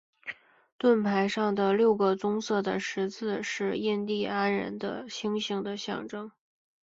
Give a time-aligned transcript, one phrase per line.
[0.79, 6.31] 盾牌上的六个棕色的十字是印第安人的星星的象征。